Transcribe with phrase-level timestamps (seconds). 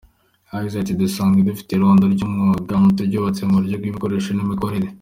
[0.53, 2.59] Yagize ati “Dusanzwe dufite irondo ry’umwuga,
[2.93, 4.87] twaryubatse mu buryo bw’ibikoresho n’imikorere.